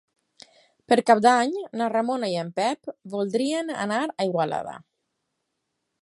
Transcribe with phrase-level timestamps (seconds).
[0.93, 1.51] Per Cap d'Any
[1.81, 4.75] na Ramona i en Pep voldria anar a Igualada.